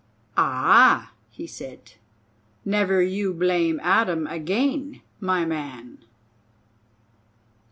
"Ah!" 0.35 1.11
he 1.29 1.45
said; 1.45 1.91
"never 2.65 3.03
you 3.03 3.35
blame 3.35 3.79
Adam 3.83 4.25
again, 4.25 4.99
my 5.19 5.45
man!" 5.45 5.99